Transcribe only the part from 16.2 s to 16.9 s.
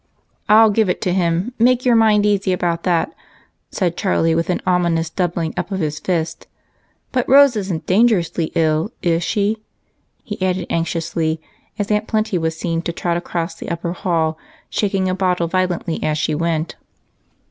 went.